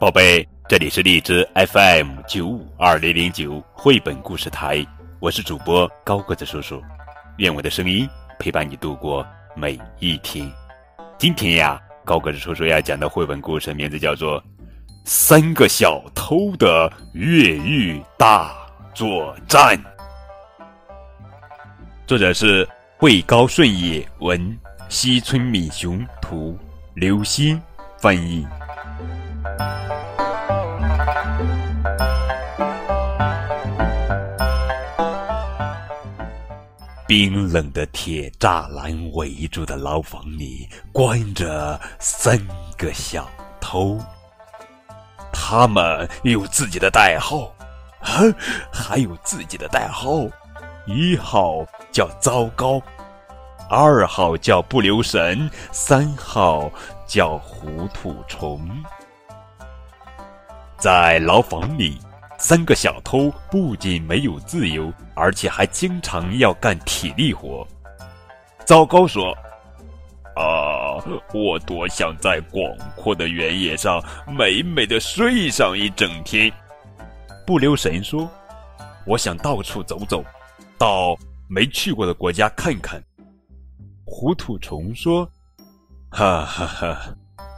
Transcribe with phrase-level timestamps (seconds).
[0.00, 4.82] 宝贝，这里是荔枝 FM 九五二零零九绘本故事台，
[5.18, 6.82] 我是主播高个子叔叔，
[7.36, 8.08] 愿我的声音
[8.38, 9.22] 陪伴你度过
[9.54, 10.50] 每一天。
[11.18, 14.40] 今天呀，高个子叔叔要讲的绘本故事名字叫做
[15.04, 18.56] 《三个小偷的越狱大
[18.94, 19.76] 作战》，
[22.06, 26.58] 作者是惠高顺也文，西村敏雄图，
[26.94, 27.60] 刘星
[27.98, 28.46] 翻译。
[37.10, 42.38] 冰冷的铁栅栏围住的牢房里，关着三
[42.78, 43.28] 个小
[43.60, 43.98] 偷。
[45.32, 47.52] 他们有自己的代号，
[48.00, 48.32] 哼，
[48.72, 50.20] 还有自己的代号。
[50.86, 52.80] 一号叫糟糕，
[53.68, 56.70] 二号叫不留神，三号
[57.08, 58.70] 叫糊涂虫。
[60.78, 62.00] 在牢房里。
[62.40, 67.68] 三个小偷不仅没有自由，而且还经常要干体力活。
[68.64, 69.36] 糟糕说
[70.34, 70.96] ：“啊，
[71.34, 72.64] 我多想在广
[72.96, 76.50] 阔的原野上美美的睡上一整天。”
[77.46, 78.26] 不留神说
[79.06, 80.24] ：“我想到处走走，
[80.78, 81.14] 到
[81.46, 83.02] 没去过的国家看看。”
[84.06, 85.28] 糊涂虫说
[86.10, 86.98] ：“哈哈哈，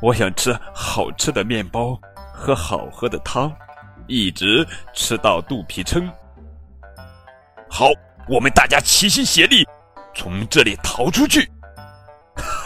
[0.00, 1.98] 我想吃好吃的面包，
[2.32, 3.52] 喝好喝的汤。”
[4.08, 6.10] 一直吃到肚皮撑。
[7.70, 7.90] 好，
[8.26, 9.64] 我们大家齐心协力，
[10.14, 11.48] 从这里逃出去。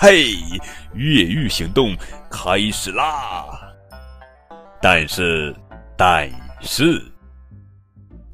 [0.01, 0.34] 嘿，
[0.95, 1.97] 越狱行动
[2.31, 3.45] 开始啦！
[4.81, 5.55] 但是，
[5.97, 7.03] 但是，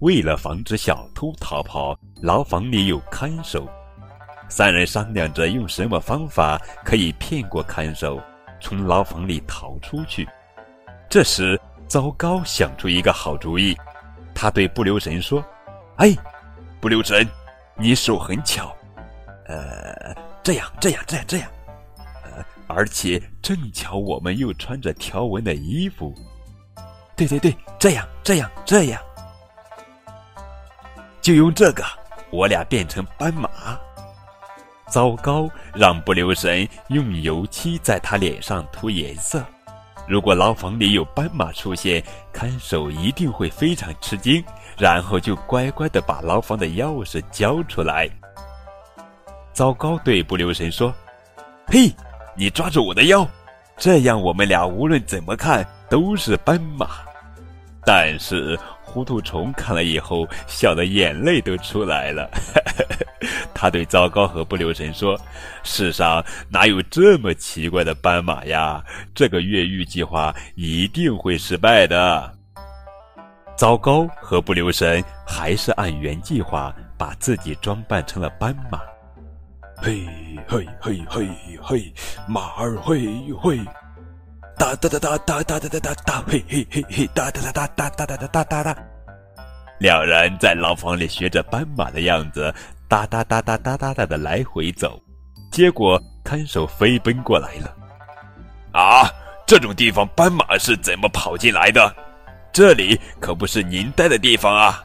[0.00, 3.66] 为了防止小偷逃跑，牢房里有看守。
[4.50, 8.20] 三人商量着用什么方法可以骗过看守，
[8.60, 10.28] 从牢房里逃出去。
[11.08, 11.58] 这时。
[11.88, 13.74] 糟糕，想出一个好主意，
[14.34, 15.42] 他对不留神说
[15.96, 16.14] ：“哎，
[16.80, 17.26] 不留神，
[17.76, 18.76] 你手很巧，
[19.46, 21.50] 呃，这样，这样，这样，这样，
[22.24, 26.14] 呃，而且正巧我们又穿着条纹的衣服，
[27.16, 29.00] 对对对，这样，这样，这样，
[31.22, 31.82] 就用这个，
[32.30, 33.48] 我俩变成斑马。
[34.90, 39.42] 糟糕，让不留神用油漆在他脸上涂颜色。”
[40.08, 42.02] 如果牢房里有斑马出现，
[42.32, 44.42] 看守一定会非常吃惊，
[44.78, 48.08] 然后就乖乖的把牢房的钥匙交出来。
[49.52, 50.94] 糟糕，对不留神说
[51.68, 51.92] ：“嘿，
[52.34, 53.28] 你抓住我的腰，
[53.76, 56.88] 这样我们俩无论怎么看都是斑马。”
[57.84, 58.58] 但是。
[58.88, 62.28] 糊涂虫看了以后，笑得眼泪都出来了。
[63.54, 65.18] 他对糟糕和不留神说
[65.64, 68.82] ：“世上哪有这么奇怪的斑马呀？
[69.14, 72.34] 这个越狱计划一定会失败的。”
[73.56, 78.80] 糟糕和不留神还是按原计划把自己装扮成了斑马。
[79.76, 80.06] 嘿
[80.46, 81.28] 嘿嘿嘿
[81.60, 81.92] 嘿，
[82.28, 83.08] 马儿嘿
[83.40, 83.58] 嘿。
[84.58, 88.76] 哒哒哒哒哒哒哒哒哒，嘿嘿嘿嘿，哒哒哒哒哒哒哒哒哒哒。
[89.78, 92.52] 两人在牢房里学着斑马的样子，
[92.88, 95.00] 哒哒哒哒哒哒哒的来回走。
[95.52, 97.72] 结果看守飞奔过来了。
[98.72, 99.08] 啊，
[99.46, 101.94] 这种地方斑马是怎么跑进来的？
[102.52, 104.84] 这里可不是您待的地方啊！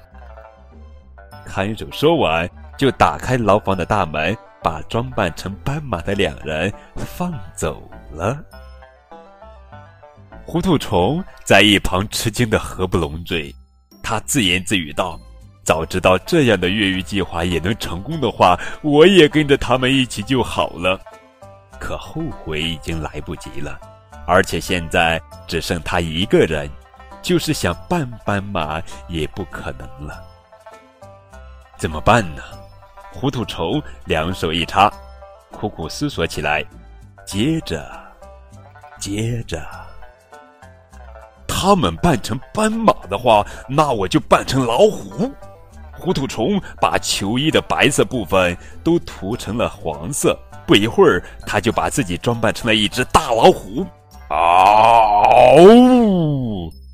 [1.45, 2.47] 看守说完，
[2.78, 8.38] 就打开牢房的大门，把装扮成斑马的两人放走了。
[10.46, 13.54] 糊涂虫在一旁吃惊的合不拢嘴，
[14.04, 15.20] 他自言自语道
[15.64, 21.00] ：“早知道这样的越狱计划也能成功的话，我也跟着他们一起就好了。
[21.80, 23.80] 可后悔已经来不及了，
[24.28, 26.70] 而且现在只剩他一个人，
[27.22, 30.22] 就是想扮斑马也不可能了。
[31.78, 32.44] 怎么办呢？”
[33.14, 34.91] 糊涂虫两手一插，
[35.52, 36.66] 苦苦思索起来，
[37.26, 37.90] 接着，
[39.00, 39.83] 接着。
[41.64, 45.32] 他们扮成斑马的话，那我就扮成老虎。
[45.98, 50.38] 糊涂虫把球衣的白色部分都涂成了黄色，
[50.68, 53.86] 不一会儿，他就把自己装扮成了一只大老虎。
[54.28, 55.56] 嗷！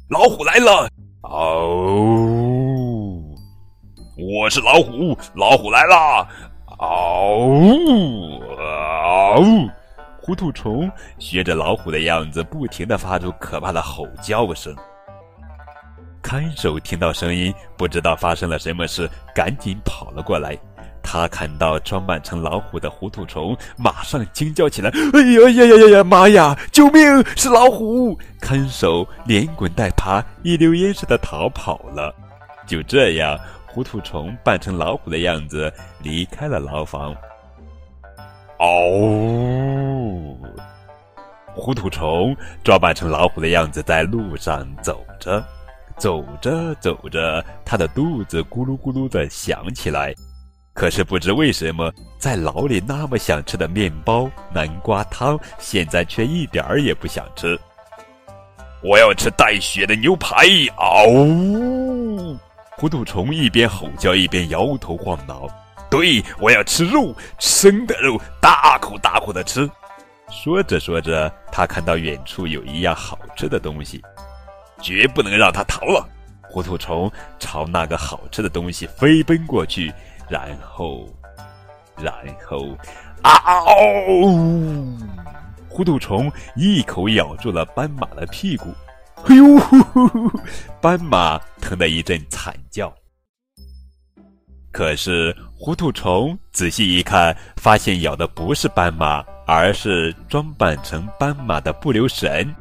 [0.07, 0.87] 老虎来了！
[1.21, 1.57] 嗷！
[4.17, 6.27] 我是老虎，老虎来了！
[6.77, 7.49] 嗷！
[8.55, 9.69] 嗷！
[10.29, 10.87] 糊涂虫
[11.17, 14.75] 学着老虎的样子，不停的发出可怕的吼叫声。
[16.21, 20.55] 看守听到声音，不知道发生了什么事，赶紧跑了过来。
[21.01, 26.03] 他看到装扮成老虎的糊涂虫，马上惊叫起来：“哎呀呀呀呀呀！
[26.03, 26.55] 妈呀！
[26.71, 27.01] 救命！
[27.35, 32.13] 是老虎！”看守连滚带爬，一溜烟似的逃跑了。
[32.67, 33.35] 就这样，
[33.65, 35.73] 糊涂虫扮成老虎的样子
[36.03, 37.15] 离开了牢房。
[38.59, 39.78] 哦，
[41.59, 45.43] 糊涂虫装扮成老虎的样子在路上走着，
[45.97, 50.13] 走着走着，他的肚子咕噜咕噜的响起来。
[50.73, 57.59] 可是不知为什么，在牢里那么想吃的面包、南瓜汤，现在却一点儿也不想吃。
[58.81, 60.45] 我要吃带血的牛排！
[60.77, 62.39] 嗷！
[62.77, 65.47] 糊涂虫一边吼叫一边摇头晃脑。
[65.89, 69.69] 对，我要吃肉，生的肉，大口大口的吃。
[70.31, 74.01] 说着说着，他看到远处有一样好吃的东西，
[74.81, 76.07] 绝不能让他逃了。
[76.43, 79.93] 糊涂虫朝那个好吃的东西飞奔过去。
[80.29, 81.09] 然后，
[81.97, 82.13] 然
[82.47, 82.77] 后，
[83.23, 83.33] 啊
[83.65, 84.97] 哦！
[85.67, 88.71] 糊涂虫一口咬住了斑马的屁股，
[89.25, 89.43] 哎呦！
[90.79, 92.93] 斑马疼得一阵惨叫。
[94.71, 102.53] 可是糊涂虫仔细一看，发现咬的不是斑马，而是装扮成斑马的不留神。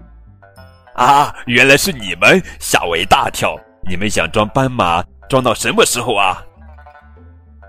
[0.95, 1.35] 啊！
[1.47, 3.57] 原来是你们，吓我一大跳！
[3.87, 6.43] 你们想装斑马，装到什么时候啊？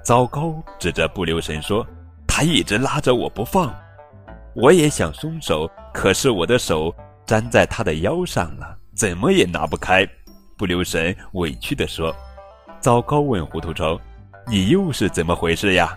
[0.04, 0.64] 糟糕！
[0.80, 1.86] 指着不留神说
[2.26, 3.76] ：“他一直拉着我不放，
[4.56, 6.96] 我也想松手，可是我的手
[7.26, 10.08] 粘在他的腰上了，怎么也拿不开。”
[10.58, 12.16] 不留神委屈地说
[12.80, 14.00] ：“糟糕！”问糊涂虫
[14.48, 15.96] ：“你又是怎么回事呀？”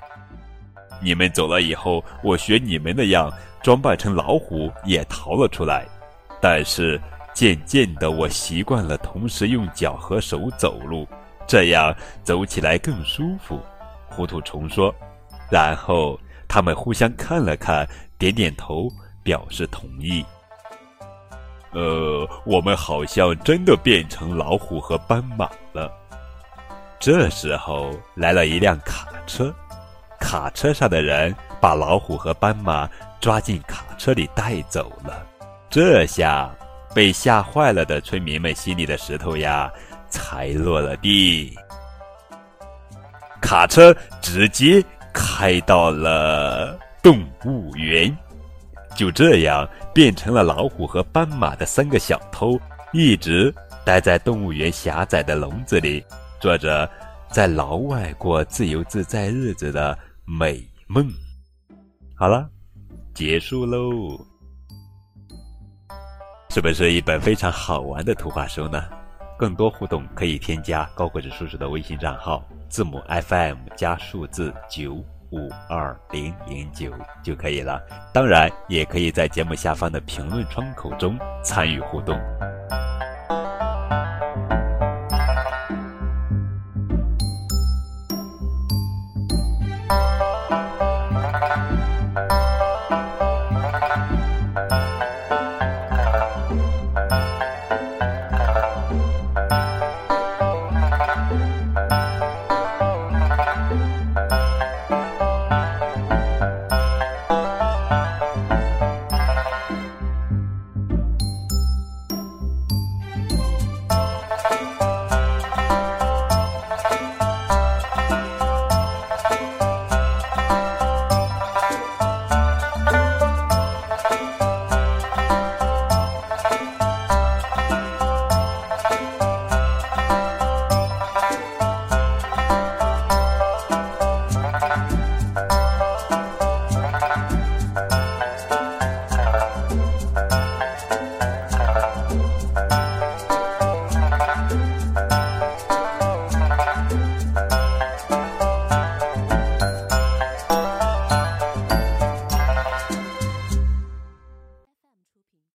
[1.03, 3.31] 你们走了以后，我学你们那样
[3.63, 5.87] 装扮成老虎也逃了出来，
[6.41, 7.01] 但是
[7.35, 11.07] 渐渐的，我习惯了同时用脚和手走路，
[11.47, 13.61] 这样走起来更舒服。
[14.09, 14.95] 糊涂虫说，
[15.51, 17.89] 然后他们互相看了看，
[18.19, 18.89] 点点头，
[19.23, 20.25] 表示同意。
[21.73, 25.91] 呃，我们好像真的变成老虎和斑马了。
[27.01, 29.53] 这时候来了一辆卡车，
[30.33, 32.89] 卡车上的人把老虎和斑马
[33.21, 35.27] 抓进卡车里带走了。
[35.69, 36.51] 这下
[36.95, 39.71] 被吓坏了的村民们心里的石头呀，
[40.09, 41.55] 才落了地。
[43.43, 44.83] 卡车直接
[45.13, 48.17] 开到了动物园，
[48.97, 52.59] 就这样变成了老虎和斑马的三个小偷，
[52.95, 56.03] 一直待在动物园狭窄的笼子里，
[56.41, 56.89] 做着
[57.31, 61.09] 在牢外过自由自在日子的美梦。
[62.15, 62.49] 好了，
[63.15, 64.19] 结束喽，
[66.51, 68.83] 是不是一本非常好玩的图画书呢？
[69.39, 72.45] 更多互动可以添加高个子叔叔的微信账号。
[72.69, 76.91] 字母 FM 加数字九五二零零九
[77.23, 77.83] 就可以了。
[78.15, 82.19] 当然，也可以在节目下方的评论窗口中参与互动。